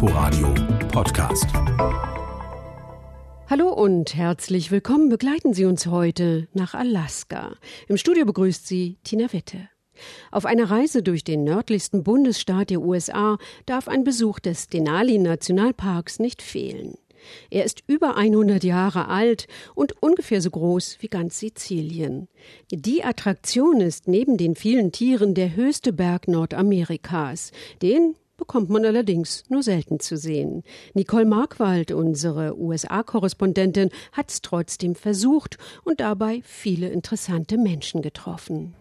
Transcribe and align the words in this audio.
Inforadio 0.00 0.54
Podcast. 0.92 1.46
Hallo 3.50 3.72
und 3.72 4.14
herzlich 4.14 4.70
willkommen. 4.70 5.08
Begleiten 5.08 5.54
Sie 5.54 5.64
uns 5.64 5.88
heute 5.88 6.46
nach 6.54 6.74
Alaska. 6.74 7.56
Im 7.88 7.96
Studio 7.96 8.24
begrüßt 8.24 8.64
Sie 8.64 8.98
Tina 9.02 9.32
Witte. 9.32 9.68
Auf 10.30 10.46
einer 10.46 10.70
Reise 10.70 11.02
durch 11.02 11.24
den 11.24 11.42
nördlichsten 11.42 12.04
Bundesstaat 12.04 12.70
der 12.70 12.80
USA 12.80 13.38
darf 13.66 13.88
ein 13.88 14.04
Besuch 14.04 14.38
des 14.38 14.68
Denali 14.68 15.18
Nationalparks 15.18 16.20
nicht 16.20 16.42
fehlen. 16.42 16.94
Er 17.50 17.64
ist 17.64 17.82
über 17.88 18.16
100 18.16 18.62
Jahre 18.62 19.08
alt 19.08 19.48
und 19.74 20.00
ungefähr 20.00 20.40
so 20.40 20.50
groß 20.50 20.98
wie 21.00 21.08
ganz 21.08 21.40
Sizilien. 21.40 22.28
Die 22.70 23.02
Attraktion 23.02 23.80
ist 23.80 24.06
neben 24.06 24.36
den 24.36 24.54
vielen 24.54 24.92
Tieren 24.92 25.34
der 25.34 25.56
höchste 25.56 25.92
Berg 25.92 26.28
Nordamerikas. 26.28 27.50
Den 27.82 28.14
bekommt 28.38 28.70
man 28.70 28.86
allerdings 28.86 29.42
nur 29.50 29.62
selten 29.62 30.00
zu 30.00 30.16
sehen. 30.16 30.62
Nicole 30.94 31.26
Markwald, 31.26 31.92
unsere 31.92 32.58
USA-Korrespondentin, 32.58 33.90
hat 34.12 34.30
es 34.30 34.40
trotzdem 34.40 34.94
versucht 34.94 35.58
und 35.84 36.00
dabei 36.00 36.40
viele 36.44 36.88
interessante 36.88 37.58
Menschen 37.58 38.00
getroffen. 38.00 38.74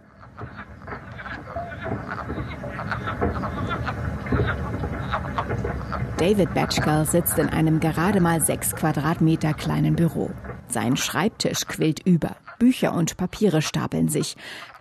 David 6.17 6.53
Batchkell 6.53 7.05
sitzt 7.05 7.37
in 7.37 7.49
einem 7.49 7.79
gerade 7.79 8.21
mal 8.21 8.41
sechs 8.41 8.75
Quadratmeter 8.75 9.53
kleinen 9.53 9.95
Büro. 9.95 10.31
Sein 10.67 10.97
Schreibtisch 10.97 11.65
quillt 11.67 12.05
über. 12.05 12.35
Bücher 12.59 12.93
und 12.93 13.17
Papiere 13.17 13.61
stapeln 13.61 14.09
sich. 14.09 14.35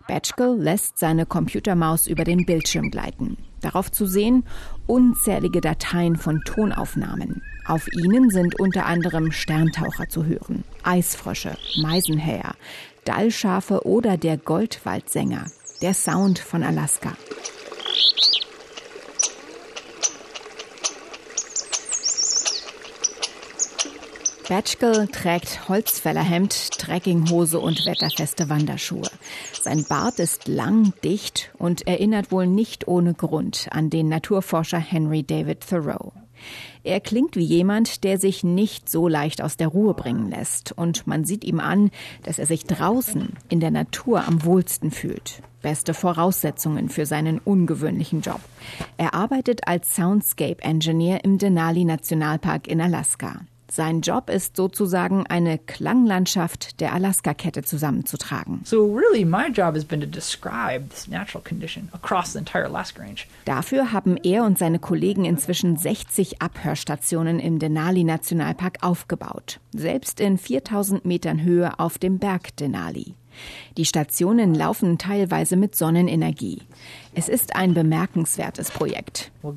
Batchkell 0.07 0.57
lässt 0.59 0.99
seine 0.99 1.27
Computermaus 1.27 2.07
über 2.07 2.25
den 2.25 2.47
Bildschirm 2.47 2.91
gleiten. 2.91 3.37
Darauf 3.61 3.91
zu 3.91 4.07
sehen 4.07 4.45
unzählige 4.87 5.61
Dateien 5.61 6.17
von 6.17 6.43
Tonaufnahmen. 6.45 7.43
Auf 7.67 7.87
ihnen 7.93 8.31
sind 8.31 8.61
unter 8.61 8.87
anderem 8.87 9.33
Sterntaucher 9.33 10.09
zu 10.09 10.25
hören, 10.25 10.63
Eisfrösche, 10.85 11.57
Meisenhäher, 11.77 12.55
Dallschafe 13.05 13.85
oder 13.85 14.17
der 14.17 14.37
Goldwaldsänger, 14.37 15.47
der 15.83 15.95
Sound 15.95 16.39
von 16.39 16.63
Alaska. 16.63 17.17
Batchkel 24.49 25.09
trägt 25.09 25.69
Holzfällerhemd, 25.69 26.79
Trekkinghose 26.79 27.59
und 27.59 27.85
wetterfeste 27.85 28.49
Wanderschuhe. 28.49 29.11
Sein 29.61 29.85
Bart 29.89 30.21
ist 30.21 30.47
lang, 30.47 30.93
dicht 31.03 31.51
und 31.59 31.89
erinnert 31.89 32.31
wohl 32.31 32.47
nicht 32.47 32.87
ohne 32.87 33.15
Grund 33.15 33.67
an 33.73 33.91
den 33.91 34.09
Naturforscher 34.09 34.79
Henry 34.79 35.25
David 35.25 35.69
Thoreau. 35.69 36.13
Er 36.85 37.01
klingt 37.01 37.35
wie 37.35 37.45
jemand, 37.45 38.05
der 38.05 38.21
sich 38.21 38.45
nicht 38.45 38.89
so 38.89 39.09
leicht 39.09 39.43
aus 39.43 39.57
der 39.57 39.67
Ruhe 39.67 39.95
bringen 39.95 40.31
lässt. 40.31 40.71
Und 40.71 41.09
man 41.09 41.25
sieht 41.25 41.43
ihm 41.43 41.59
an, 41.59 41.91
dass 42.23 42.39
er 42.39 42.47
sich 42.47 42.65
draußen 42.65 43.31
in 43.49 43.59
der 43.59 43.73
Natur 43.73 44.29
am 44.29 44.45
wohlsten 44.45 44.93
fühlt. 44.93 45.43
Beste 45.61 45.93
Voraussetzungen 45.93 46.89
für 46.89 47.07
seinen 47.07 47.41
ungewöhnlichen 47.41 48.21
Job. 48.21 48.41
Er 48.97 49.15
arbeitet 49.15 49.67
als 49.67 49.97
Soundscape 49.97 50.63
Engineer 50.63 51.25
im 51.25 51.39
Denali 51.39 51.85
Nationalpark 51.85 52.69
in 52.69 52.81
Alaska. 52.81 53.41
Sein 53.77 54.01
Job 54.01 54.31
ist 54.31 54.57
sozusagen 54.57 55.27
eine 55.27 55.59
Klanglandschaft 55.59 56.81
der 56.81 56.95
Alaska-Kette 56.95 57.63
zusammenzutragen. 57.63 58.63
So 58.65 58.87
really 58.87 59.23
my 59.23 59.49
job 59.53 59.75
has 59.75 59.85
been 59.85 60.01
to 60.01 60.07
describe 60.07 60.89
this 60.89 61.07
natural 61.07 61.45
condition 61.45 61.91
across 61.93 62.33
the 62.33 62.39
entire 62.39 62.65
Alaska 62.65 63.03
Range. 63.03 63.21
Dafür 63.45 63.93
haben 63.93 64.17
er 64.17 64.45
und 64.45 64.59
seine 64.59 64.79
Kollegen 64.79 65.27
inzwischen 65.27 65.77
60 65.77 66.41
Abhörstationen 66.41 67.39
im 67.39 67.59
Denali 67.59 68.03
Nationalpark 68.03 68.79
aufgebaut, 68.81 69.61
selbst 69.75 70.21
in 70.21 70.39
4000 70.39 71.05
Metern 71.05 71.43
Höhe 71.43 71.79
auf 71.79 71.99
dem 71.99 72.19
Berg 72.19 72.57
Denali. 72.57 73.15
Die 73.77 73.85
Stationen 73.85 74.55
laufen 74.55 74.97
teilweise 74.97 75.57
mit 75.57 75.77
Sonnenenergie. 75.77 76.63
Es 77.15 77.29
ist 77.29 77.55
ein 77.55 77.75
bemerkenswertes 77.75 78.71
Projekt. 78.71 79.31
We'll 79.43 79.53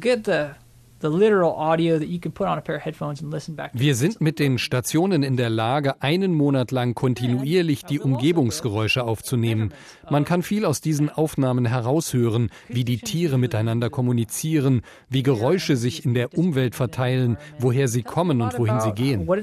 wir 3.73 3.95
sind 3.95 4.21
mit 4.21 4.39
den 4.39 4.57
Stationen 4.57 5.23
in 5.23 5.37
der 5.37 5.49
Lage, 5.49 6.01
einen 6.01 6.33
Monat 6.33 6.71
lang 6.71 6.93
kontinuierlich 6.93 7.85
die 7.85 7.99
Umgebungsgeräusche 7.99 9.03
aufzunehmen. 9.03 9.73
Man 10.09 10.25
kann 10.25 10.43
viel 10.43 10.65
aus 10.65 10.81
diesen 10.81 11.09
Aufnahmen 11.09 11.65
heraushören, 11.65 12.49
wie 12.67 12.83
die 12.83 12.97
Tiere 12.97 13.37
miteinander 13.37 13.89
kommunizieren, 13.89 14.81
wie 15.09 15.23
Geräusche 15.23 15.77
sich 15.77 16.05
in 16.05 16.13
der 16.13 16.37
Umwelt 16.37 16.75
verteilen, 16.75 17.37
woher 17.59 17.87
sie 17.87 18.03
kommen 18.03 18.41
und 18.41 18.57
wohin 18.57 18.79
sie 18.81 18.91
gehen. 18.91 19.27
Uh, 19.27 19.35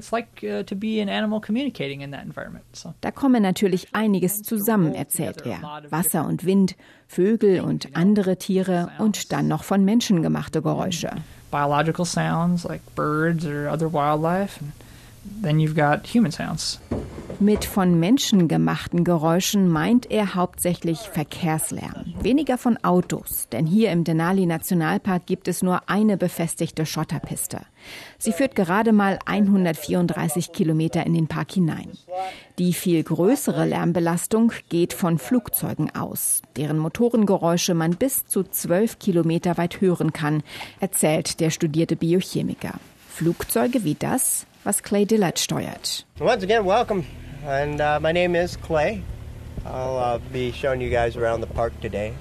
da 3.00 3.10
komme 3.10 3.40
natürlich 3.40 3.88
einiges 3.92 4.42
zusammen, 4.42 4.94
erzählt 4.94 5.46
er. 5.46 5.82
Wasser 5.90 6.26
und 6.26 6.44
Wind, 6.44 6.76
Vögel 7.08 7.60
und 7.60 7.96
andere 7.96 8.36
Tiere 8.36 8.90
und 8.98 9.32
dann 9.32 9.48
noch 9.48 9.64
von 9.64 9.84
Menschen 9.84 10.22
gemachte 10.22 10.60
Geräusche. 10.62 11.10
Biological 11.50 12.04
sounds 12.04 12.64
like 12.64 12.82
birds 12.94 13.46
or 13.46 13.70
other 13.70 13.92
wildlife. 13.92 14.60
And 14.60 14.72
then 15.42 15.58
you've 15.58 15.74
got 15.74 16.06
human 16.06 16.32
sounds. 16.32 16.80
Mit 17.38 17.66
von 17.66 18.00
Menschen 18.00 18.48
gemachten 18.48 19.04
Geräuschen 19.04 19.68
meint 19.68 20.10
er 20.10 20.34
hauptsächlich 20.34 21.00
Verkehrslärm. 21.00 22.14
Weniger 22.22 22.56
von 22.56 22.78
Autos, 22.82 23.48
denn 23.52 23.66
hier 23.66 23.90
im 23.90 24.04
Denali 24.04 24.46
Nationalpark 24.46 25.26
gibt 25.26 25.46
es 25.46 25.62
nur 25.62 25.86
eine 25.86 26.16
befestigte 26.16 26.86
Schotterpiste. 26.86 27.60
Sie 28.16 28.32
führt 28.32 28.54
gerade 28.54 28.92
mal 28.92 29.18
134 29.26 30.52
Kilometer 30.52 31.04
in 31.04 31.12
den 31.12 31.26
Park 31.26 31.52
hinein. 31.52 31.90
Die 32.58 32.72
viel 32.72 33.02
größere 33.02 33.66
Lärmbelastung 33.66 34.52
geht 34.70 34.94
von 34.94 35.18
Flugzeugen 35.18 35.94
aus, 35.94 36.40
deren 36.56 36.78
Motorengeräusche 36.78 37.74
man 37.74 37.96
bis 37.96 38.24
zu 38.24 38.44
12 38.44 38.98
Kilometer 38.98 39.58
weit 39.58 39.82
hören 39.82 40.14
kann, 40.14 40.42
erzählt 40.80 41.40
der 41.40 41.50
studierte 41.50 41.96
Biochemiker. 41.96 42.80
Flugzeuge 43.10 43.84
wie 43.84 43.94
das, 43.94 44.46
was 44.64 44.82
Clay 44.82 45.04
Dillard 45.04 45.38
steuert. 45.38 46.06
Once 46.18 46.42
again, 46.42 46.64
welcome 46.64 47.04
and 47.46 47.80
uh, 47.80 47.98
my 48.00 48.12
name 48.12 48.34
is 48.34 48.56
Clay. 48.56 49.02
I'll 49.64 49.96
uh, 49.96 50.18
be 50.32 50.52
showing 50.52 50.80
you 50.80 50.90
guys 50.90 51.16
around 51.16 51.40
the 51.40 51.46
park 51.46 51.72
today. 51.80 52.12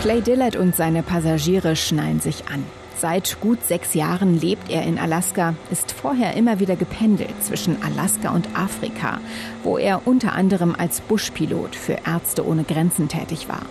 Clay 0.00 0.20
Dillard 0.20 0.56
und 0.56 0.76
seine 0.76 1.02
Passagiere 1.02 1.76
schnallen 1.76 2.20
sich 2.20 2.46
an. 2.48 2.64
Seit 2.96 3.40
gut 3.40 3.64
sechs 3.64 3.94
Jahren 3.94 4.38
lebt 4.40 4.70
er 4.70 4.82
in 4.82 4.98
Alaska, 4.98 5.54
ist 5.70 5.92
vorher 5.92 6.34
immer 6.34 6.60
wieder 6.60 6.76
gependelt 6.76 7.34
zwischen 7.42 7.82
Alaska 7.82 8.30
und 8.30 8.46
Afrika, 8.54 9.18
wo 9.62 9.78
er 9.78 10.06
unter 10.06 10.32
anderem 10.32 10.74
als 10.78 11.00
Buschpilot 11.00 11.74
für 11.74 11.98
Ärzte 12.06 12.46
ohne 12.46 12.64
Grenzen 12.64 13.08
tätig 13.08 13.48
war. 13.48 13.62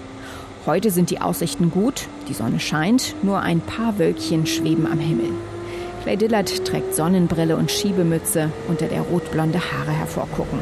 Heute 0.65 0.91
sind 0.91 1.09
die 1.09 1.21
Aussichten 1.21 1.71
gut, 1.71 2.07
die 2.27 2.33
Sonne 2.33 2.59
scheint, 2.59 3.15
nur 3.23 3.39
ein 3.39 3.61
paar 3.61 3.97
Wölkchen 3.97 4.45
schweben 4.45 4.87
am 4.87 4.99
Himmel. 4.99 5.31
Clay 6.03 6.17
Dillard 6.17 6.65
trägt 6.65 6.95
Sonnenbrille 6.95 7.55
und 7.55 7.71
Schiebemütze, 7.71 8.51
unter 8.67 8.87
der 8.87 8.99
rotblonde 9.03 9.57
Haare 9.59 9.91
hervorgucken. 9.91 10.59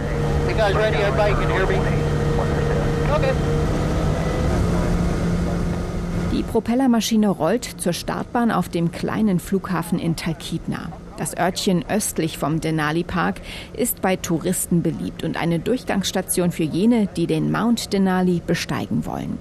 Die 6.32 6.44
Propellermaschine 6.44 7.28
rollt 7.28 7.64
zur 7.66 7.94
Startbahn 7.94 8.52
auf 8.52 8.70
dem 8.70 8.92
kleinen 8.92 9.40
Flughafen 9.40 9.98
in 9.98 10.16
Talkeetna. 10.16 10.92
Das 11.18 11.36
Örtchen 11.36 11.86
östlich 11.90 12.38
vom 12.38 12.62
Denali 12.62 13.04
Park 13.04 13.42
ist 13.76 14.04
bei 14.04 14.18
Touristen 14.18 14.84
beliebt 14.84 15.24
und 15.24 15.42
eine 15.42 15.58
Durchgangsstation 15.58 16.52
für 16.52 16.64
jene, 16.64 17.08
die 17.16 17.26
den 17.26 17.52
Mount 17.52 17.94
Denali 17.94 18.44
besteigen 18.46 19.08
wollen. 19.08 19.40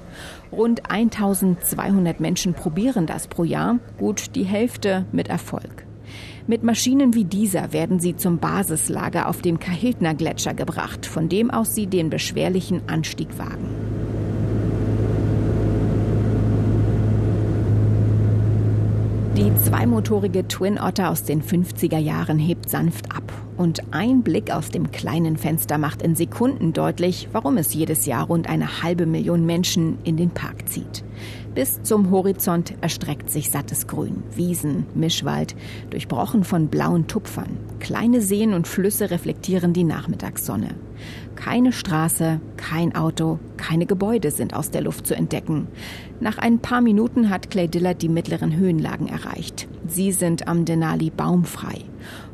Rund 0.50 0.90
1200 0.90 2.20
Menschen 2.20 2.54
probieren 2.54 3.04
das 3.04 3.28
pro 3.28 3.44
Jahr, 3.44 3.78
gut 3.98 4.34
die 4.34 4.44
Hälfte 4.44 5.04
mit 5.12 5.28
Erfolg. 5.28 5.89
Mit 6.50 6.64
Maschinen 6.64 7.14
wie 7.14 7.24
dieser 7.24 7.72
werden 7.72 8.00
sie 8.00 8.16
zum 8.16 8.38
Basislager 8.38 9.28
auf 9.28 9.40
dem 9.40 9.60
Kahiltner 9.60 10.16
Gletscher 10.16 10.52
gebracht, 10.52 11.06
von 11.06 11.28
dem 11.28 11.48
aus 11.48 11.76
sie 11.76 11.86
den 11.86 12.10
beschwerlichen 12.10 12.82
Anstieg 12.88 13.38
wagen. 13.38 13.68
Die 19.36 19.54
zweimotorige 19.62 20.48
Twin 20.48 20.80
Otter 20.80 21.10
aus 21.10 21.22
den 21.22 21.40
50er 21.40 21.98
Jahren 21.98 22.40
hebt 22.40 22.68
sanft 22.68 23.14
ab 23.14 23.32
Und 23.60 23.92
ein 23.92 24.22
Blick 24.22 24.50
aus 24.50 24.70
dem 24.70 24.90
kleinen 24.90 25.36
Fenster 25.36 25.76
macht 25.76 26.00
in 26.00 26.16
Sekunden 26.16 26.72
deutlich, 26.72 27.28
warum 27.32 27.58
es 27.58 27.74
jedes 27.74 28.06
Jahr 28.06 28.26
rund 28.26 28.48
eine 28.48 28.82
halbe 28.82 29.04
Million 29.04 29.44
Menschen 29.44 29.98
in 30.02 30.16
den 30.16 30.30
Park 30.30 30.66
zieht. 30.66 31.04
Bis 31.54 31.82
zum 31.82 32.10
Horizont 32.10 32.72
erstreckt 32.80 33.28
sich 33.28 33.50
sattes 33.50 33.86
Grün, 33.86 34.22
Wiesen, 34.34 34.86
Mischwald, 34.94 35.54
durchbrochen 35.90 36.44
von 36.44 36.68
blauen 36.68 37.06
Tupfern. 37.06 37.58
Kleine 37.80 38.22
Seen 38.22 38.54
und 38.54 38.66
Flüsse 38.66 39.10
reflektieren 39.10 39.74
die 39.74 39.84
Nachmittagssonne. 39.84 40.74
Keine 41.34 41.72
Straße, 41.72 42.40
kein 42.56 42.94
Auto, 42.94 43.40
keine 43.58 43.84
Gebäude 43.84 44.30
sind 44.30 44.54
aus 44.54 44.70
der 44.70 44.80
Luft 44.80 45.06
zu 45.06 45.14
entdecken. 45.14 45.66
Nach 46.18 46.38
ein 46.38 46.60
paar 46.60 46.80
Minuten 46.80 47.28
hat 47.28 47.50
Clay 47.50 47.68
Dillard 47.68 48.00
die 48.00 48.08
mittleren 48.08 48.56
Höhenlagen 48.56 49.08
erreicht. 49.08 49.49
Sie 49.90 50.12
sind 50.12 50.46
am 50.46 50.64
Denali 50.64 51.10
baumfrei. 51.10 51.80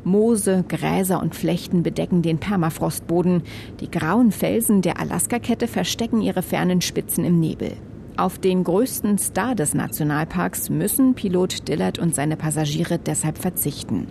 Moose, 0.03 0.63
Gräser 0.67 1.21
und 1.21 1.35
Flechten 1.35 1.81
bedecken 1.81 2.21
den 2.21 2.37
Permafrostboden. 2.37 3.41
Die 3.79 3.89
grauen 3.89 4.31
Felsen 4.31 4.83
der 4.83 4.99
Alaskakette 4.99 5.67
verstecken 5.67 6.21
ihre 6.21 6.43
fernen 6.43 6.81
Spitzen 6.81 7.25
im 7.25 7.39
Nebel. 7.39 7.73
Auf 8.15 8.37
den 8.37 8.63
größten 8.63 9.17
Star 9.17 9.55
des 9.55 9.73
Nationalparks 9.73 10.69
müssen 10.69 11.15
Pilot 11.15 11.67
Dillard 11.67 11.97
und 11.97 12.13
seine 12.13 12.37
Passagiere 12.37 12.99
deshalb 12.99 13.39
verzichten. 13.39 14.07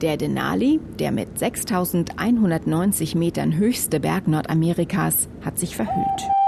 Der 0.00 0.16
Denali, 0.16 0.80
der 1.00 1.10
mit 1.10 1.38
6190 1.38 3.16
Metern 3.16 3.56
höchste 3.56 4.00
Berg 4.00 4.28
Nordamerikas, 4.28 5.28
hat 5.44 5.58
sich 5.58 5.76
verhüllt. 5.76 6.45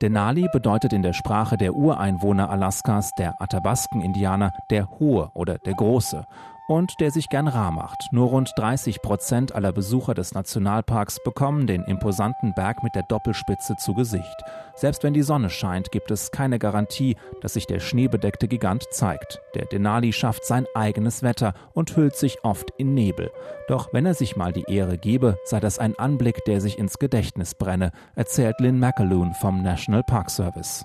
Denali 0.00 0.46
bedeutet 0.52 0.92
in 0.92 1.02
der 1.02 1.12
Sprache 1.12 1.56
der 1.56 1.74
Ureinwohner 1.74 2.50
Alaskas, 2.50 3.10
der 3.18 3.34
Athabasken-Indianer, 3.42 4.52
der 4.70 4.88
Hohe 5.00 5.32
oder 5.34 5.58
der 5.58 5.74
Große 5.74 6.24
und 6.68 7.00
der 7.00 7.10
sich 7.10 7.28
gern 7.28 7.48
rar 7.48 7.72
macht. 7.72 8.08
Nur 8.12 8.28
rund 8.28 8.52
30 8.56 9.02
Prozent 9.02 9.54
aller 9.54 9.72
Besucher 9.72 10.14
des 10.14 10.34
Nationalparks 10.34 11.18
bekommen 11.24 11.66
den 11.66 11.82
imposanten 11.82 12.54
Berg 12.54 12.84
mit 12.84 12.94
der 12.94 13.02
Doppelspitze 13.02 13.76
zu 13.76 13.94
Gesicht. 13.94 14.36
Selbst 14.76 15.02
wenn 15.02 15.14
die 15.14 15.22
Sonne 15.22 15.50
scheint, 15.50 15.90
gibt 15.90 16.12
es 16.12 16.30
keine 16.30 16.60
Garantie, 16.60 17.16
dass 17.40 17.54
sich 17.54 17.66
der 17.66 17.80
schneebedeckte 17.80 18.46
Gigant 18.46 18.84
zeigt. 18.92 19.40
Der 19.54 19.64
Denali 19.64 20.12
schafft 20.12 20.44
sein 20.44 20.66
eigenes 20.74 21.22
Wetter 21.22 21.54
und 21.72 21.96
hüllt 21.96 22.14
sich 22.14 22.44
oft 22.44 22.70
in 22.76 22.94
Nebel. 22.94 23.30
Doch 23.66 23.92
wenn 23.92 24.06
er 24.06 24.14
sich 24.14 24.36
mal 24.36 24.52
die 24.52 24.64
Ehre 24.68 24.98
gebe, 24.98 25.36
sei 25.44 25.58
das 25.60 25.78
ein 25.78 25.98
Anblick, 25.98 26.44
der 26.44 26.60
sich 26.60 26.78
ins 26.78 26.98
Gedächtnis 26.98 27.54
brenne, 27.54 27.90
erzählt 28.14 28.60
Lynn 28.60 28.78
McAloon 28.78 29.34
vom 29.34 29.62
National 29.62 30.04
Park 30.04 30.30
Service. 30.30 30.84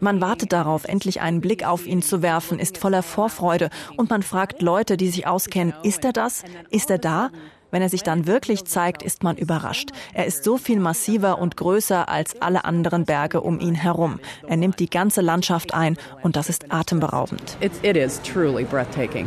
Man 0.00 0.20
wartet 0.20 0.52
darauf, 0.52 0.84
endlich 0.84 1.20
einen 1.20 1.40
Blick 1.40 1.66
auf 1.66 1.86
ihn 1.86 2.00
zu 2.00 2.22
werfen, 2.22 2.58
ist 2.58 2.75
voller 2.76 3.02
Vorfreude 3.02 3.70
und 3.96 4.10
man 4.10 4.22
fragt 4.22 4.62
Leute, 4.62 4.96
die 4.96 5.08
sich 5.08 5.26
auskennen, 5.26 5.74
ist 5.82 6.04
er 6.04 6.12
das? 6.12 6.44
Ist 6.70 6.90
er 6.90 6.98
da? 6.98 7.30
Wenn 7.70 7.82
er 7.82 7.88
sich 7.88 8.02
dann 8.02 8.26
wirklich 8.26 8.64
zeigt, 8.64 9.02
ist 9.02 9.22
man 9.22 9.36
überrascht. 9.36 9.90
Er 10.14 10.26
ist 10.26 10.44
so 10.44 10.56
viel 10.56 10.78
massiver 10.78 11.38
und 11.38 11.56
größer 11.56 12.08
als 12.08 12.40
alle 12.40 12.64
anderen 12.64 13.04
Berge 13.04 13.40
um 13.40 13.60
ihn 13.60 13.74
herum. 13.74 14.20
Er 14.46 14.56
nimmt 14.56 14.78
die 14.78 14.88
ganze 14.88 15.20
Landschaft 15.20 15.74
ein 15.74 15.96
und 16.22 16.36
das 16.36 16.48
ist 16.48 16.72
atemberaubend. 16.72 17.56
It, 17.60 17.72
it 17.82 17.96
is 17.96 18.20
truly 18.22 18.64
breathtaking. 18.64 19.26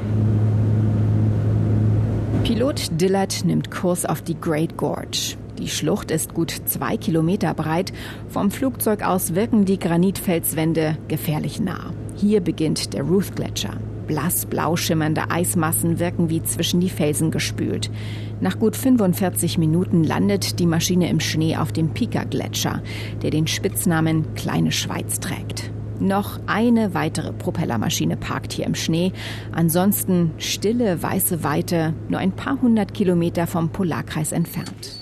Pilot 2.44 2.90
Dillard 3.00 3.44
nimmt 3.46 3.70
Kurs 3.70 4.06
auf 4.06 4.22
die 4.22 4.40
Great 4.40 4.78
Gorge. 4.78 5.36
Die 5.60 5.68
Schlucht 5.68 6.10
ist 6.10 6.34
gut 6.34 6.52
zwei 6.66 6.96
Kilometer 6.96 7.54
breit. 7.54 7.92
Vom 8.30 8.50
Flugzeug 8.50 9.04
aus 9.04 9.36
wirken 9.36 9.66
die 9.66 9.78
Granitfelswände 9.78 10.98
gefährlich 11.10 11.60
nah. 11.60 11.92
Hier 12.20 12.42
beginnt 12.42 12.94
der 12.94 13.04
Ruth-Gletscher. 13.04 13.78
Blassblau 14.06 14.76
schimmernde 14.76 15.32
Eismassen 15.32 16.00
wirken 16.00 16.30
wie 16.30 16.44
zwischen 16.44 16.82
die 16.82 16.90
Felsen 16.90 17.32
gespült. 17.32 17.90
Nach 18.42 18.60
gut 18.60 18.76
45 18.76 19.58
Minuten 19.58 20.04
landet 20.04 20.60
die 20.60 20.66
Maschine 20.66 21.10
im 21.10 21.22
Schnee 21.22 21.56
auf 21.56 21.72
dem 21.72 21.94
Pika-Gletscher, 21.94 22.84
der 23.22 23.30
den 23.30 23.48
Spitznamen 23.48 24.34
Kleine 24.34 24.74
Schweiz 24.74 25.22
trägt. 25.22 25.72
Noch 26.02 26.42
eine 26.46 26.94
weitere 26.94 27.32
Propellermaschine 27.32 28.18
parkt 28.18 28.52
hier 28.52 28.66
im 28.66 28.76
Schnee. 28.76 29.14
Ansonsten 29.54 30.32
stille 30.40 31.02
weiße 31.02 31.46
Weite, 31.46 31.94
nur 32.10 32.20
ein 32.20 32.34
paar 32.34 32.62
hundert 32.62 32.94
Kilometer 32.94 33.48
vom 33.48 33.70
Polarkreis 33.70 34.34
entfernt. 34.34 35.00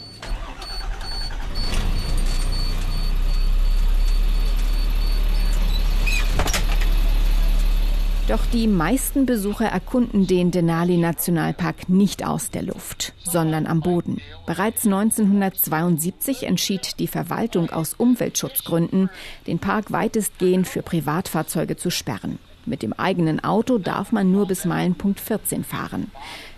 Doch 8.37 8.45
die 8.51 8.67
meisten 8.67 9.25
Besucher 9.25 9.65
erkunden 9.65 10.27
den 10.27 10.51
Denali 10.51 10.97
Nationalpark 10.97 11.89
nicht 11.89 12.23
aus 12.23 12.51
der 12.51 12.61
Luft, 12.61 13.13
sondern 13.23 13.65
am 13.65 13.79
Boden. 13.79 14.21
Bereits 14.45 14.85
1972 14.85 16.43
entschied 16.43 16.99
die 16.99 17.07
Verwaltung 17.07 17.71
aus 17.71 17.95
Umweltschutzgründen, 17.95 19.09
den 19.47 19.57
Park 19.57 19.91
weitestgehend 19.91 20.67
für 20.67 20.83
Privatfahrzeuge 20.83 21.77
zu 21.77 21.89
sperren. 21.89 22.37
Mit 22.67 22.83
dem 22.83 22.93
eigenen 22.93 23.43
Auto 23.43 23.79
darf 23.79 24.11
man 24.11 24.31
nur 24.31 24.45
bis 24.45 24.65
Meilenpunkt 24.65 25.19
14 25.19 25.63
fahren. 25.63 26.11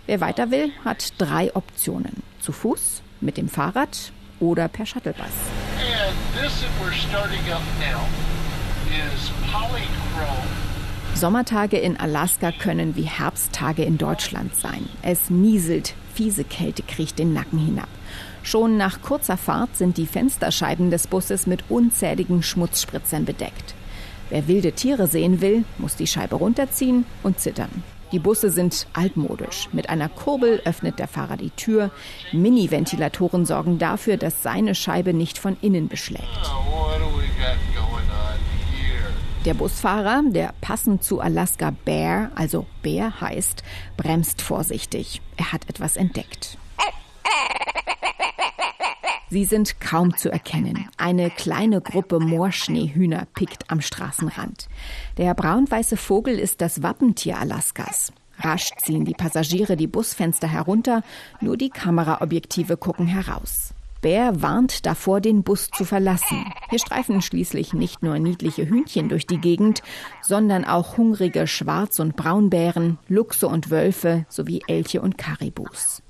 Wer 0.04 0.20
weiter 0.20 0.50
will, 0.50 0.72
hat 0.84 1.14
drei 1.16 1.56
Optionen. 1.56 2.22
Zu 2.40 2.52
Fuß, 2.52 3.00
mit 3.22 3.38
dem 3.38 3.48
Fahrrad 3.48 4.12
oder 4.38 4.68
per 4.68 4.84
Shuttlebus. 4.84 5.24
And 5.78 6.44
this 6.44 6.60
that 6.60 6.70
we're 6.82 6.92
starting 6.92 7.50
up 7.50 7.62
now 7.80 8.04
is 8.90 9.30
polychrome 9.50 10.69
Sommertage 11.14 11.76
in 11.76 11.98
Alaska 11.98 12.50
können 12.50 12.96
wie 12.96 13.02
Herbsttage 13.02 13.84
in 13.84 13.98
Deutschland 13.98 14.54
sein. 14.56 14.88
Es 15.02 15.28
nieselt, 15.28 15.94
fiese 16.14 16.44
Kälte 16.44 16.82
kriecht 16.82 17.18
den 17.18 17.34
Nacken 17.34 17.58
hinab. 17.58 17.88
Schon 18.42 18.76
nach 18.78 19.02
kurzer 19.02 19.36
Fahrt 19.36 19.76
sind 19.76 19.98
die 19.98 20.06
Fensterscheiben 20.06 20.90
des 20.90 21.06
Busses 21.06 21.46
mit 21.46 21.64
unzähligen 21.68 22.42
Schmutzspritzern 22.42 23.26
bedeckt. 23.26 23.74
Wer 24.30 24.48
wilde 24.48 24.72
Tiere 24.72 25.08
sehen 25.08 25.40
will, 25.40 25.64
muss 25.76 25.96
die 25.96 26.06
Scheibe 26.06 26.36
runterziehen 26.36 27.04
und 27.22 27.38
zittern. 27.38 27.82
Die 28.12 28.18
Busse 28.18 28.50
sind 28.50 28.86
altmodisch. 28.92 29.68
Mit 29.72 29.88
einer 29.88 30.08
Kurbel 30.08 30.60
öffnet 30.64 30.98
der 30.98 31.06
Fahrer 31.06 31.36
die 31.36 31.50
Tür. 31.50 31.90
Mini-Ventilatoren 32.32 33.44
sorgen 33.44 33.78
dafür, 33.78 34.16
dass 34.16 34.42
seine 34.42 34.74
Scheibe 34.74 35.14
nicht 35.14 35.38
von 35.38 35.56
innen 35.60 35.88
beschlägt. 35.88 36.24
Der 39.46 39.54
Busfahrer, 39.54 40.22
der 40.26 40.52
passend 40.60 41.02
zu 41.02 41.18
Alaska 41.18 41.72
Bear, 41.86 42.30
also 42.34 42.66
Bär 42.82 43.22
heißt, 43.22 43.62
bremst 43.96 44.42
vorsichtig. 44.42 45.22
Er 45.38 45.52
hat 45.52 45.66
etwas 45.70 45.96
entdeckt. 45.96 46.58
Sie 49.30 49.46
sind 49.46 49.80
kaum 49.80 50.14
zu 50.14 50.30
erkennen. 50.30 50.90
Eine 50.98 51.30
kleine 51.30 51.80
Gruppe 51.80 52.20
Moorschneehühner 52.20 53.28
pickt 53.34 53.70
am 53.70 53.80
Straßenrand. 53.80 54.68
Der 55.16 55.32
braun-weiße 55.32 55.96
Vogel 55.96 56.38
ist 56.38 56.60
das 56.60 56.82
Wappentier 56.82 57.38
Alaskas. 57.38 58.12
Rasch 58.40 58.70
ziehen 58.76 59.06
die 59.06 59.14
Passagiere 59.14 59.76
die 59.76 59.86
Busfenster 59.86 60.48
herunter, 60.48 61.02
nur 61.40 61.56
die 61.56 61.70
Kameraobjektive 61.70 62.76
gucken 62.76 63.06
heraus. 63.06 63.72
Bär 64.00 64.42
warnt 64.42 64.86
davor, 64.86 65.20
den 65.20 65.42
Bus 65.42 65.68
zu 65.68 65.84
verlassen. 65.84 66.44
Hier 66.70 66.78
streifen 66.78 67.22
schließlich 67.22 67.72
nicht 67.72 68.02
nur 68.02 68.18
niedliche 68.18 68.68
Hühnchen 68.68 69.08
durch 69.08 69.26
die 69.26 69.38
Gegend, 69.38 69.82
sondern 70.22 70.64
auch 70.64 70.96
hungrige 70.96 71.46
Schwarz- 71.46 72.00
und 72.00 72.16
Braunbären, 72.16 72.98
Luchse 73.08 73.48
und 73.48 73.70
Wölfe 73.70 74.26
sowie 74.28 74.62
Elche 74.66 75.00
und 75.00 75.18
Karibus. 75.18 76.02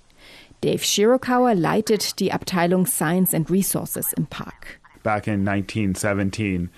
Dave 0.62 0.84
Shirokauer 0.84 1.54
leitet 1.54 2.20
die 2.20 2.32
Abteilung 2.32 2.86
Science 2.86 3.34
and 3.34 3.50
Resources 3.50 4.12
im 4.12 4.26
Park. 4.26 4.79
Back 5.02 5.26
in 5.26 5.48
1917, 5.48 6.70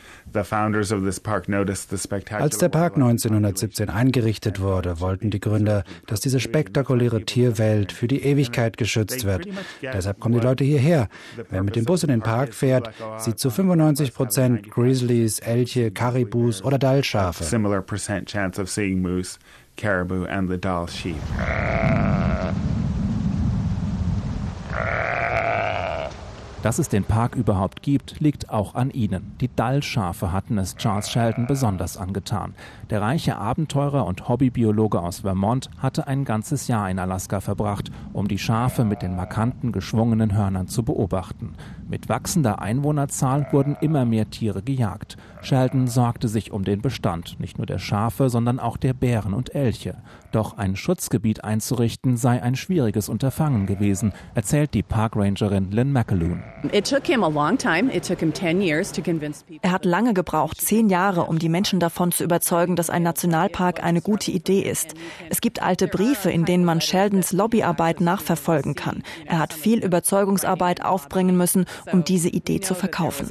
als 2.33 2.59
der 2.59 2.69
Park 2.69 2.95
1917 2.95 3.88
eingerichtet 3.91 4.61
wurde, 4.61 5.00
wollten 5.00 5.31
die 5.31 5.41
Gründer, 5.41 5.85
dass 6.07 6.21
diese 6.21 6.41
spektakuläre 6.41 7.25
Tierwelt 7.25 7.93
für 7.93 8.09
die 8.09 8.23
Ewigkeit 8.23 8.76
geschützt 8.76 9.25
wird. 9.25 9.47
Deshalb 9.83 10.21
kommen 10.21 10.37
die 10.41 10.47
Leute 10.47 10.64
hierher. 10.64 11.09
Wer 11.50 11.62
mit 11.62 11.76
dem 11.76 11.85
Bus 11.85 12.02
in 12.02 12.11
den 12.11 12.23
Park 12.23 12.55
fährt, 12.55 12.91
sieht 13.19 13.38
zu 13.38 13.50
95 13.50 14.14
Prozent 14.14 14.71
Grizzlies, 14.71 15.38
Elche, 15.41 15.91
Karibus 15.91 16.62
oder 16.62 16.79
Dallschafe. 16.79 17.45
Similar 17.45 17.83
percent 17.83 18.29
chance 18.29 18.61
of 18.61 18.71
seeing 18.71 19.02
moose, 19.02 19.38
caribou 19.76 20.25
and 20.25 20.49
the 20.49 20.59
Dall 20.59 20.88
sheep. 20.88 21.17
Dass 26.62 26.78
es 26.78 26.88
den 26.88 27.02
Park 27.02 27.35
überhaupt 27.35 27.83
gibt, 27.83 28.21
liegt 28.21 28.50
auch 28.50 28.76
an 28.76 28.90
ihnen. 28.90 29.35
Die 29.40 29.50
Dallschafe 29.52 30.31
hatten 30.31 30.59
es 30.59 30.76
Charles 30.76 31.11
Sheldon 31.11 31.49
besonders 31.49 31.97
angetan. 31.97 32.54
Der 32.88 33.02
reiche 33.02 33.37
Abenteurer 33.37 34.07
und 34.07 34.28
Hobbybiologe 34.28 35.00
aus 35.00 35.21
Vermont 35.21 35.71
hatte 35.78 36.07
ein 36.07 36.25
ganzes 36.25 36.69
Jahr 36.69 36.88
in 36.88 37.00
Alaska 37.00 37.40
verbracht, 37.40 37.90
um 38.12 38.28
die 38.28 38.38
Schafe 38.38 38.85
mit 38.85 39.02
den 39.02 39.16
markanten, 39.16 39.73
geschwungenen 39.73 40.37
Hörnern 40.37 40.69
zu 40.69 40.85
beobachten. 40.85 41.54
Mit 41.88 42.09
wachsender 42.09 42.62
Einwohnerzahl 42.62 43.49
wurden 43.50 43.76
immer 43.81 44.04
mehr 44.04 44.31
Tiere 44.31 44.62
gejagt. 44.62 45.16
Sheldon 45.42 45.88
sorgte 45.88 46.28
sich 46.28 46.52
um 46.52 46.64
den 46.64 46.82
Bestand, 46.82 47.40
nicht 47.40 47.58
nur 47.58 47.66
der 47.66 47.78
Schafe, 47.78 48.30
sondern 48.30 48.61
auch 48.61 48.76
der 48.76 48.94
Bären 48.94 49.34
und 49.34 49.54
Elche. 49.54 49.96
Doch 50.30 50.56
ein 50.56 50.76
Schutzgebiet 50.76 51.44
einzurichten 51.44 52.16
sei 52.16 52.42
ein 52.42 52.54
schwieriges 52.54 53.08
Unterfangen 53.08 53.66
gewesen, 53.66 54.12
erzählt 54.34 54.72
die 54.72 54.82
Parkrangerin 54.82 55.70
Lynn 55.72 55.92
McAloon. 55.92 56.42
Er 59.62 59.72
hat 59.72 59.84
lange 59.84 60.14
gebraucht, 60.14 60.61
zehn 60.61 60.88
Jahre, 60.88 61.25
um 61.25 61.38
die 61.38 61.49
Menschen 61.49 61.80
davon 61.80 62.12
zu 62.12 62.25
überzeugen, 62.25 62.76
dass 62.76 62.88
ein 62.88 63.02
Nationalpark 63.02 63.82
eine 63.82 64.00
gute 64.00 64.30
Idee 64.30 64.61
ist. 64.61 64.94
Es 65.28 65.40
gibt 65.40 65.61
alte 65.61 65.88
Briefe, 65.88 66.30
in 66.30 66.44
denen 66.44 66.64
man 66.64 66.80
Sheldons 66.80 67.32
Lobbyarbeit 67.32 68.00
nachverfolgen 68.00 68.75
kann. 68.75 69.02
Er 69.26 69.38
hat 69.38 69.52
viel 69.52 69.84
Überzeugungsarbeit 69.84 70.84
aufbringen 70.84 71.37
müssen, 71.37 71.66
um 71.92 72.04
diese 72.04 72.28
Idee 72.28 72.61
zu 72.61 72.75
verkaufen. 72.75 73.26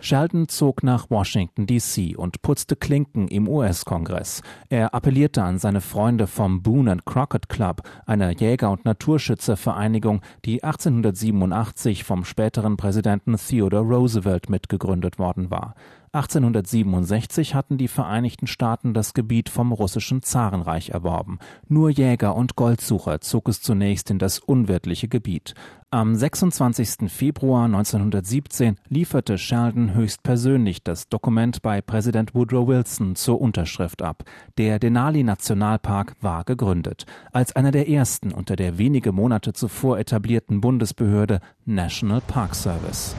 Sheldon 0.00 0.48
zog 0.48 0.82
nach 0.82 1.10
Washington, 1.10 1.66
D.C. 1.66 2.16
und 2.16 2.42
putzte 2.42 2.76
Klinken 2.76 3.28
im 3.28 3.48
US-Kongress. 3.48 4.42
Er 4.68 4.94
appellierte 4.94 5.42
an 5.42 5.58
seine 5.58 5.80
Freunde 5.80 6.26
vom 6.26 6.62
Boone 6.62 6.92
and 6.92 7.04
Crockett 7.04 7.48
Club, 7.48 7.82
einer 8.06 8.30
Jäger- 8.30 8.70
und 8.70 8.84
Naturschützervereinigung, 8.84 10.22
die 10.44 10.62
1887 10.62 12.04
vom 12.04 12.24
späteren 12.24 12.76
Präsidenten 12.76 13.36
Theodore 13.36 13.82
Roosevelt 13.84 14.50
mitgegründet 14.50 15.18
worden 15.18 15.50
war. 15.50 15.74
1867 16.12 17.54
hatten 17.54 17.76
die 17.76 17.88
Vereinigten 17.88 18.46
Staaten 18.46 18.94
das 18.94 19.14
Gebiet 19.14 19.48
vom 19.48 19.72
russischen 19.72 20.22
Zarenreich 20.22 20.90
erworben. 20.90 21.38
Nur 21.68 21.90
Jäger 21.90 22.34
und 22.34 22.56
Goldsucher 22.56 23.20
zog 23.20 23.48
es 23.48 23.60
zunächst 23.60 24.10
in 24.10 24.18
das 24.18 24.38
unwirtliche 24.38 25.08
Gebiet. 25.08 25.54
Am 25.90 26.14
26. 26.14 27.10
Februar 27.10 27.64
1917 27.64 28.76
lieferte 28.88 29.38
Sheldon 29.38 29.94
höchstpersönlich 29.94 30.82
das 30.82 31.08
Dokument 31.08 31.62
bei 31.62 31.80
Präsident 31.80 32.34
Woodrow 32.34 32.68
Wilson 32.68 33.16
zur 33.16 33.40
Unterschrift 33.40 34.02
ab. 34.02 34.24
Der 34.58 34.78
Denali 34.78 35.22
Nationalpark 35.22 36.16
war 36.20 36.44
gegründet, 36.44 37.06
als 37.32 37.56
einer 37.56 37.70
der 37.70 37.88
ersten 37.88 38.32
unter 38.32 38.54
der 38.54 38.76
wenige 38.76 39.12
Monate 39.12 39.54
zuvor 39.54 39.98
etablierten 39.98 40.60
Bundesbehörde 40.60 41.40
National 41.64 42.20
Park 42.20 42.54
Service. 42.54 43.16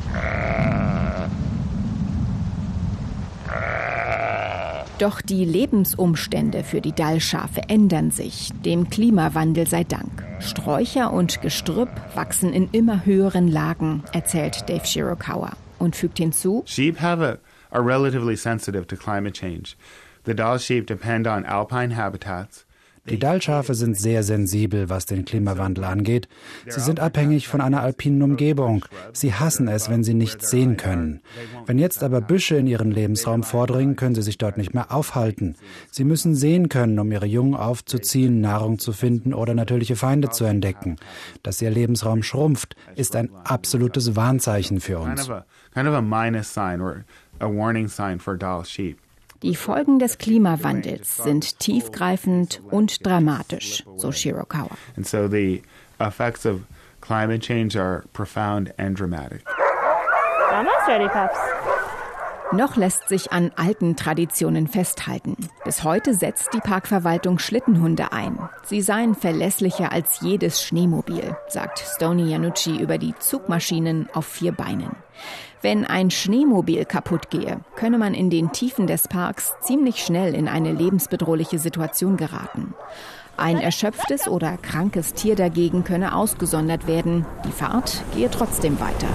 Doch 5.00 5.22
die 5.22 5.46
Lebensumstände 5.46 6.66
für 6.66 6.82
die 6.82 6.92
Dallschafe 6.92 7.62
ändern 7.70 8.12
sich, 8.12 8.52
dem 8.66 8.90
Klimawandel 8.90 9.66
sei 9.66 9.86
Dank. 9.86 10.26
Sträucher 10.42 11.14
und 11.14 11.42
Gestrüpp 11.42 11.90
wachsen 12.16 12.52
in 12.52 12.68
immer 12.74 13.06
höheren 13.06 13.48
Lagen, 13.48 14.04
erzählt 14.12 14.68
Dave 14.68 14.86
Shirokawa 14.86 15.54
und 15.80 15.96
fügt 15.96 16.18
hinzu: 16.18 16.64
Sheep 16.66 17.00
have 17.00 17.24
a, 17.24 17.38
are 17.74 17.86
relatively 17.86 18.36
sensitive 18.36 18.88
to 18.88 18.98
climate 18.98 19.32
change. 19.32 19.78
The 20.26 20.36
Dall 20.36 20.60
sheep 20.60 20.86
depend 20.86 21.28
on 21.28 21.46
alpine 21.46 21.96
habitats. 21.96 22.66
Die 23.10 23.20
Dallschafe 23.20 23.74
sind 23.74 23.98
sehr 23.98 24.24
sensibel, 24.24 24.90
was 24.90 25.06
den 25.06 25.26
Klimawandel 25.26 25.84
angeht. 25.84 26.28
Sie 26.68 26.80
sind 26.80 27.00
abhängig 27.00 27.48
von 27.48 27.62
einer 27.62 27.82
alpinen 27.82 28.22
Umgebung. 28.22 28.86
Sie 29.14 29.34
hassen 29.34 29.68
es, 29.68 29.90
wenn 29.90 30.04
sie 30.04 30.14
nichts 30.14 30.50
sehen 30.50 30.78
können. 30.78 31.22
Wenn 31.66 31.80
jetzt 31.80 32.04
aber 32.04 32.22
Büsche 32.22 32.58
in 32.58 32.68
ihren 32.68 32.92
Lebensraum 32.92 33.44
vordringen, 33.44 33.96
können 33.96 34.16
sie 34.16 34.22
sich 34.22 34.38
dort 34.38 34.58
nicht 34.58 34.74
mehr 34.74 34.92
aufhalten. 34.94 35.56
Sie 35.92 36.04
müssen 36.04 36.36
sehen 36.36 36.70
können, 36.70 37.00
um 37.00 37.12
ihre 37.12 37.26
Jungen 37.26 37.56
aufzuziehen, 37.56 38.42
Nahrung 38.42 38.80
zu 38.80 38.94
finden 38.94 39.34
oder 39.34 39.54
natürliche 39.54 39.96
Feinde 39.96 40.30
zu 40.30 40.46
entdecken. 40.46 40.98
Dass 41.44 41.62
ihr 41.62 41.72
Lebensraum 41.72 42.24
schrumpft, 42.24 42.76
ist 42.96 43.16
ein 43.16 43.30
absolutes 43.44 44.16
Warnzeichen 44.16 44.80
für 44.80 45.00
uns. 45.00 45.30
Kind 45.74 45.88
of 45.88 45.94
a 45.94 46.02
minus 46.02 46.52
sign 46.52 46.82
or 46.82 47.06
a 47.40 47.48
warning 47.48 47.88
sign 47.88 48.20
for 48.20 48.36
Dall 48.36 48.66
sheep. 48.66 48.98
Die 49.42 49.56
Folgen 49.56 50.00
des 50.00 50.18
Klimawandels 50.18 51.16
sind 51.16 51.60
tiefgreifend 51.60 52.62
und 52.72 53.06
dramatisch, 53.06 53.86
so 53.96 54.12
Shirokawa. 54.12 54.76
And 54.98 55.08
so 55.08 55.30
the 55.30 55.62
effects 56.00 56.46
of 56.46 56.62
climate 57.00 57.42
change 57.42 57.80
are 57.80 58.04
profound 58.12 58.74
and 58.78 59.00
dramatic. 59.00 59.46
Mama's 60.52 60.88
ready, 60.88 61.08
Pups. 61.08 61.40
Noch 62.52 62.76
lässt 62.78 63.08
sich 63.08 63.32
an 63.32 63.52
alten 63.56 63.96
Traditionen 63.96 64.68
festhalten. 64.68 65.38
Bis 65.64 65.84
heute 65.84 66.16
setzt 66.16 66.52
die 66.54 66.60
Parkverwaltung 66.60 67.38
Schlittenhunde 67.38 68.12
ein. 68.12 68.50
Sie 68.64 68.82
seien 68.82 69.14
verlässlicher 69.14 69.92
als 69.92 70.22
jedes 70.22 70.64
Schneemobil, 70.64 71.38
sagt 71.48 71.78
Stony 71.78 72.32
Yanucci 72.32 72.76
über 72.76 72.98
die 72.98 73.14
Zugmaschinen 73.20 74.10
auf 74.14 74.26
vier 74.26 74.52
Beinen. 74.52 74.96
Wenn 75.62 75.84
ein 75.84 76.10
Schneemobil 76.10 76.86
kaputt 76.86 77.30
gehe, 77.30 77.60
könne 77.76 77.98
man 77.98 78.14
in 78.14 78.30
den 78.30 78.54
Tiefen 78.54 78.88
des 78.88 79.10
Parks 79.10 79.52
ziemlich 79.62 79.98
schnell 80.06 80.34
in 80.34 80.48
eine 80.48 80.72
lebensbedrohliche 80.72 81.60
Situation 81.60 82.16
geraten. 82.16 82.74
Ein 83.36 83.58
erschöpftes 83.58 84.30
oder 84.30 84.56
krankes 84.56 85.14
Tier 85.14 85.36
dagegen 85.36 85.84
könne 85.84 86.16
ausgesondert 86.16 86.88
werden. 86.88 87.26
Die 87.46 87.52
Fahrt 87.52 88.04
gehe 88.16 88.32
trotzdem 88.32 88.80
weiter. 88.80 89.08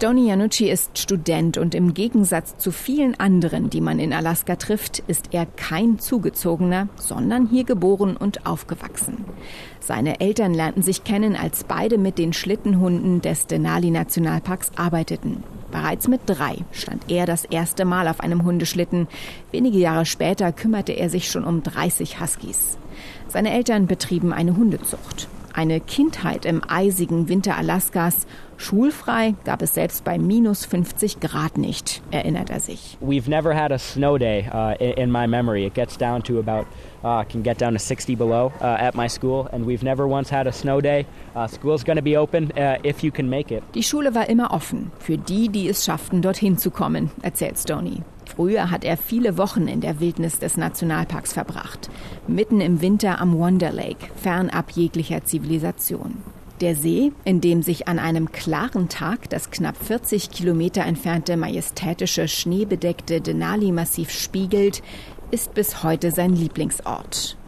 Stony 0.00 0.28
Yanucci 0.28 0.70
ist 0.70 0.98
Student 0.98 1.58
und 1.58 1.74
im 1.74 1.92
Gegensatz 1.92 2.56
zu 2.56 2.72
vielen 2.72 3.20
anderen, 3.20 3.68
die 3.68 3.82
man 3.82 3.98
in 3.98 4.14
Alaska 4.14 4.56
trifft, 4.56 5.00
ist 5.00 5.34
er 5.34 5.44
kein 5.44 5.98
Zugezogener, 5.98 6.88
sondern 6.96 7.46
hier 7.46 7.64
geboren 7.64 8.16
und 8.16 8.46
aufgewachsen. 8.46 9.26
Seine 9.78 10.18
Eltern 10.20 10.54
lernten 10.54 10.80
sich 10.80 11.04
kennen, 11.04 11.36
als 11.36 11.64
beide 11.64 11.98
mit 11.98 12.16
den 12.16 12.32
Schlittenhunden 12.32 13.20
des 13.20 13.46
Denali 13.46 13.90
Nationalparks 13.90 14.70
arbeiteten. 14.74 15.44
Bereits 15.70 16.08
mit 16.08 16.22
drei 16.24 16.56
stand 16.72 17.10
er 17.10 17.26
das 17.26 17.44
erste 17.44 17.84
Mal 17.84 18.08
auf 18.08 18.20
einem 18.20 18.42
Hundeschlitten. 18.42 19.06
Wenige 19.52 19.76
Jahre 19.76 20.06
später 20.06 20.50
kümmerte 20.52 20.92
er 20.92 21.10
sich 21.10 21.30
schon 21.30 21.44
um 21.44 21.62
30 21.62 22.22
Huskies. 22.22 22.78
Seine 23.28 23.52
Eltern 23.52 23.86
betrieben 23.86 24.32
eine 24.32 24.56
Hundezucht. 24.56 25.28
Eine 25.52 25.80
Kindheit 25.80 26.46
im 26.46 26.62
eisigen 26.66 27.28
Winter 27.28 27.56
Alaskas. 27.56 28.26
Schulfrei 28.60 29.34
gab 29.44 29.62
es 29.62 29.72
selbst 29.72 30.04
bei 30.04 30.18
minus 30.18 30.66
50 30.66 31.18
Grad 31.20 31.56
nicht, 31.56 32.02
erinnert 32.10 32.50
er 32.50 32.60
sich. 32.60 32.98
We've 33.00 33.26
never 33.26 33.54
had 33.54 33.72
a 33.72 33.78
snow 33.78 34.18
day 34.18 34.46
uh, 34.52 34.74
in 34.78 35.10
my 35.10 35.26
memory. 35.26 35.64
It 35.64 35.72
gets 35.72 35.96
down 35.96 36.22
to 36.24 36.38
about 36.38 36.66
uh, 37.02 37.24
can 37.24 37.42
get 37.42 37.58
down 37.58 37.72
to 37.72 37.78
60 37.78 38.16
below 38.16 38.52
uh, 38.60 38.76
at 38.78 38.94
my 38.94 39.08
school, 39.08 39.48
and 39.50 39.64
we've 39.64 39.82
never 39.82 40.06
once 40.06 40.28
had 40.30 40.46
a 40.46 40.52
snow 40.52 40.82
day. 40.82 41.06
Uh, 41.34 41.46
school's 41.46 41.82
going 41.82 41.96
to 41.96 42.02
be 42.02 42.18
open 42.18 42.52
uh, 42.52 42.76
if 42.84 43.02
you 43.02 43.10
can 43.10 43.30
make 43.30 43.50
it. 43.50 43.62
Die 43.74 43.82
Schule 43.82 44.14
war 44.14 44.28
immer 44.28 44.52
offen 44.52 44.92
für 44.98 45.16
die, 45.16 45.48
die 45.48 45.66
es 45.66 45.86
schafften, 45.86 46.20
dorthin 46.20 46.58
zu 46.58 46.70
kommen, 46.70 47.10
erzählt 47.22 47.58
Stoney. 47.58 48.02
Früher 48.26 48.70
hat 48.70 48.84
er 48.84 48.98
viele 48.98 49.38
Wochen 49.38 49.68
in 49.68 49.80
der 49.80 50.00
Wildnis 50.00 50.38
des 50.38 50.58
Nationalparks 50.58 51.32
verbracht, 51.32 51.88
mitten 52.28 52.60
im 52.60 52.82
Winter 52.82 53.22
am 53.22 53.38
Wonder 53.38 53.72
Lake, 53.72 54.10
fernab 54.16 54.70
jeglicher 54.72 55.24
Zivilisation. 55.24 56.18
Der 56.60 56.76
See, 56.76 57.12
in 57.24 57.40
dem 57.40 57.62
sich 57.62 57.88
an 57.88 57.98
einem 57.98 58.32
klaren 58.32 58.90
Tag 58.90 59.30
das 59.30 59.50
knapp 59.50 59.82
40 59.82 60.30
Kilometer 60.30 60.82
entfernte 60.82 61.38
majestätische 61.38 62.28
schneebedeckte 62.28 63.22
Denali-Massiv 63.22 64.10
spiegelt, 64.10 64.82
ist 65.30 65.54
bis 65.54 65.82
heute 65.82 66.10
sein 66.10 66.36
Lieblingsort. 66.36 67.38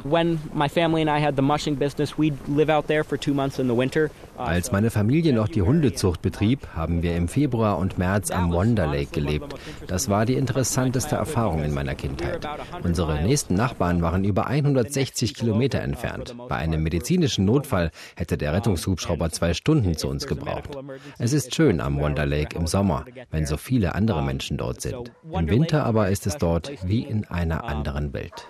Als 4.36 4.72
meine 4.72 4.90
Familie 4.90 5.32
noch 5.32 5.48
die 5.48 5.62
Hundezucht 5.62 6.22
betrieb, 6.22 6.66
haben 6.74 7.02
wir 7.02 7.16
im 7.16 7.28
Februar 7.28 7.78
und 7.78 7.98
März 7.98 8.30
am 8.30 8.52
Wonder 8.52 8.86
Lake 8.86 9.10
gelebt. 9.12 9.54
Das 9.86 10.08
war 10.08 10.26
die 10.26 10.34
interessanteste 10.34 11.16
Erfahrung 11.16 11.62
in 11.62 11.74
meiner 11.74 11.94
Kindheit. 11.94 12.48
Unsere 12.82 13.22
nächsten 13.22 13.54
Nachbarn 13.54 14.02
waren 14.02 14.24
über 14.24 14.46
160 14.46 15.34
Kilometer 15.34 15.80
entfernt. 15.80 16.34
Bei 16.48 16.56
einem 16.56 16.82
medizinischen 16.82 17.44
Notfall 17.44 17.90
hätte 18.16 18.36
der 18.36 18.52
Rettungshubschrauber 18.52 19.30
zwei 19.30 19.54
Stunden 19.54 19.96
zu 19.96 20.08
uns 20.08 20.26
gebraucht. 20.26 20.76
Es 21.18 21.32
ist 21.32 21.54
schön 21.54 21.80
am 21.80 22.00
Wonder 22.00 22.26
Lake 22.26 22.56
im 22.56 22.66
Sommer, 22.66 23.04
wenn 23.30 23.46
so 23.46 23.56
viele 23.56 23.94
andere 23.94 24.22
Menschen 24.22 24.56
dort 24.56 24.80
sind. 24.80 25.12
Im 25.32 25.48
Winter 25.48 25.84
aber 25.84 26.08
ist 26.08 26.26
es 26.26 26.36
dort 26.36 26.72
wie 26.84 27.02
in 27.02 27.26
einer 27.26 27.64
anderen 27.64 28.12
Welt. 28.12 28.46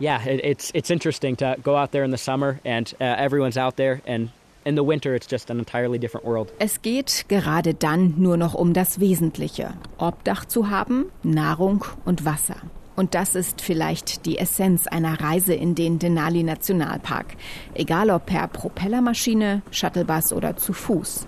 Yeah, 0.00 0.22
it, 0.26 0.40
it's 0.42 0.70
it's 0.74 0.90
interesting 0.90 1.36
to 1.36 1.56
go 1.62 1.76
out 1.76 1.92
there 1.92 2.04
in 2.04 2.10
the 2.10 2.18
summer 2.18 2.58
and 2.64 2.92
uh, 3.00 3.04
everyone's 3.04 3.58
out 3.58 3.76
there 3.76 4.00
and 4.06 4.30
in 4.64 4.74
the 4.74 4.82
winter 4.82 5.14
it's 5.14 5.26
just 5.30 5.50
an 5.50 5.58
entirely 5.58 5.98
different 5.98 6.26
world. 6.26 6.52
Es 6.58 6.80
geht 6.80 7.26
gerade 7.28 7.74
dann 7.74 8.14
nur 8.16 8.36
noch 8.36 8.54
um 8.54 8.72
das 8.72 8.98
Wesentliche: 8.98 9.74
Obdach 9.98 10.46
zu 10.46 10.70
haben, 10.70 11.10
Nahrung 11.22 11.84
und 12.06 12.24
Wasser. 12.24 12.56
Und 12.96 13.14
das 13.14 13.34
ist 13.34 13.62
vielleicht 13.62 14.26
die 14.26 14.38
Essenz 14.38 14.86
einer 14.86 15.20
Reise 15.20 15.54
in 15.54 15.74
den 15.74 15.98
Denali 15.98 16.42
Nationalpark. 16.42 17.36
Egal 17.74 18.10
ob 18.10 18.26
per 18.26 18.48
Propellermaschine, 18.48 19.62
Shuttlebus 19.70 20.32
oder 20.32 20.56
zu 20.56 20.72
Fuß. 20.72 21.26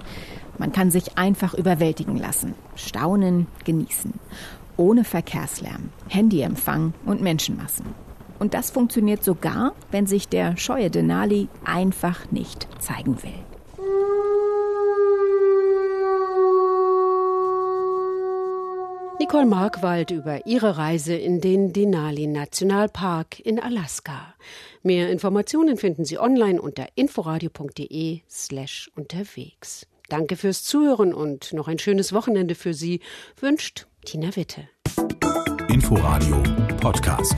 Man 0.59 0.73
kann 0.73 0.91
sich 0.91 1.17
einfach 1.17 1.55
überwältigen 1.55 2.17
lassen, 2.17 2.55
staunen, 2.75 3.47
genießen. 3.64 4.12
Ohne 4.76 5.05
Verkehrslärm, 5.05 5.91
Handyempfang 6.09 6.93
und 7.07 7.23
Menschenmassen. 7.23 7.87
Und 8.43 8.55
das 8.55 8.73
funktioniert 8.73 9.23
sogar, 9.23 9.73
wenn 9.93 10.07
sich 10.07 10.29
der 10.29 10.57
scheue 10.57 10.91
Denali 10.91 11.47
einfach 11.65 12.33
nicht 12.33 12.67
zeigen 12.81 13.23
will. 13.23 13.31
Nicole 19.21 19.47
Markwald 19.47 20.11
über 20.11 20.45
ihre 20.45 20.77
Reise 20.77 21.15
in 21.15 21.41
den 21.41 21.73
Denali 21.73 22.27
Nationalpark 22.27 23.39
in 23.39 23.61
Alaska. 23.61 24.35
Mehr 24.83 25.13
Informationen 25.13 25.77
finden 25.77 26.05
Sie 26.05 26.19
online 26.19 26.61
unter 26.61 26.89
inforadio.de 26.97 28.23
slash 28.29 28.91
unterwegs. 28.97 29.87
Danke 30.09 30.35
fürs 30.35 30.65
Zuhören 30.65 31.15
und 31.15 31.53
noch 31.53 31.69
ein 31.69 31.79
schönes 31.79 32.13
Wochenende 32.13 32.57
für 32.57 32.75
Sie 32.75 33.03
wünscht 33.39 33.87
Tina 34.05 34.35
Witte. 34.35 34.69
Inforadio 35.69 36.43
Podcast. 36.81 37.37